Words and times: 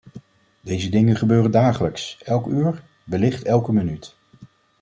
Deze 0.61 0.89
dingen 0.89 1.15
gebeuren 1.15 1.51
dagelijks, 1.51 2.17
elk 2.23 2.47
uur, 2.47 2.83
wellicht 3.03 3.43
elke 3.43 3.73
minuut. 3.73 4.15